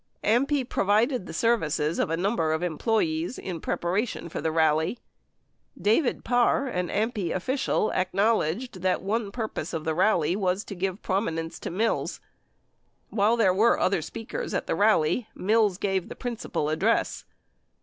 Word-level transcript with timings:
AMPI 0.23 0.67
provided 0.67 1.27
the 1.27 1.31
services 1.31 1.99
of 1.99 2.09
a 2.09 2.17
number 2.17 2.53
of 2.53 2.63
employees 2.63 3.37
in 3.37 3.61
prepara 3.61 4.07
tion 4.07 4.29
for 4.29 4.41
the 4.41 4.51
rally. 4.51 4.97
David 5.79 6.25
Parr, 6.25 6.65
an 6.65 6.87
AMPI 6.87 7.35
official, 7.35 7.91
acknowledged 7.93 8.81
that 8.81 9.03
one 9.03 9.31
purpose 9.31 9.73
of 9.73 9.83
the 9.83 9.93
rally 9.93 10.35
was 10.35 10.63
to 10.63 10.73
give 10.75 11.03
prominence 11.03 11.59
to 11.59 11.69
Mills. 11.69 12.19
While 13.11 13.37
there 13.37 13.53
were 13.53 13.79
other 13.79 14.01
speakers 14.01 14.55
at 14.55 14.65
the 14.65 14.73
rally, 14.73 15.27
Mills 15.35 15.77
gave 15.77 16.09
the 16.09 16.15
principal 16.15 16.69
address. 16.69 17.25